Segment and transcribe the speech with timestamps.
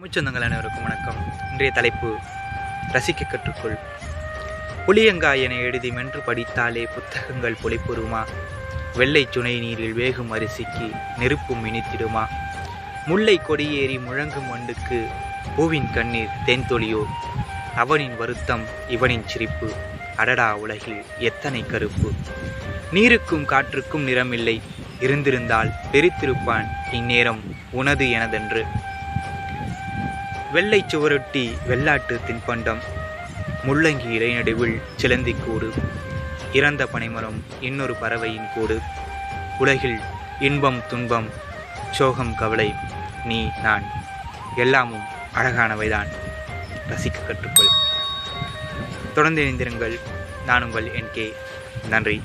[0.00, 1.16] தமிழ்ச்சொந்தங்கள் அனைவருக்கும் வணக்கம்.
[1.50, 2.16] இன்றைய தலைப்பு
[2.92, 3.78] ரசிக்க கற்றுக்கொள்.
[4.86, 8.24] புளியங்காயனை எழுதி மென்று படித்தாலே புத்தகங்கள் பொலிப்புறுமா
[8.96, 12.26] வெள்ளை சுனை நீரில் வேகும் அரிசிக்கு நெருப்பும் இனித்திடுமா
[13.06, 15.06] முல்லை கொடியேறி முழங்கும் வண்டுக்கு
[15.56, 17.04] பூவின் கண்ணீர் தேன்தொழியோ?
[17.74, 19.72] அவனின் வருத்தம் இவனின் சிரிப்பு.
[20.16, 22.12] அடடா உலகில் எத்தனை கருப்பு?
[22.92, 24.60] நீருக்கும் காற்றுக்கும் நிறமில்லை.
[25.00, 26.66] இருந்திருந்தால் பெரித்திருப்பான்.
[26.92, 27.40] இந்நேரம்
[27.70, 28.64] உனது எனதென்று.
[30.52, 32.78] வெள்ளை சுவரொட்டி வெள்ளாட்டு தின்பண்டம்
[33.66, 35.72] முள்ளங்கி இலைநடுவில் சிலந்தி கூடு.
[36.52, 38.80] இறந்த பனைமரம் இன்னொரு பறவையின் கூடு.
[39.58, 39.98] உலகில்
[40.40, 41.28] இன்பம் துன்பம்
[41.90, 42.74] சோகம் கவலை
[43.24, 43.84] நீ நான்
[44.56, 46.08] எல்லாமும் அழகானவைதான்.
[46.88, 47.70] ரசிக்க கற்றுக்கொள்.
[49.14, 50.00] தொடர்ந்து இணைந்திருங்கள்.
[50.46, 51.34] நான் உங்கள் என் கே.
[51.88, 52.22] நன்றி.